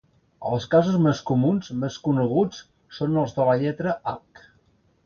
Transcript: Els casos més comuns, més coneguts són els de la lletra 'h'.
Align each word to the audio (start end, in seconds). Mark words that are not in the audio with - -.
Els 0.51 0.63
casos 0.71 0.95
més 1.07 1.21
comuns, 1.31 1.69
més 1.83 1.99
coneguts 2.09 2.63
són 3.01 3.21
els 3.27 3.39
de 3.39 3.51
la 3.53 3.59
lletra 3.67 3.97
'h'. 4.15 4.53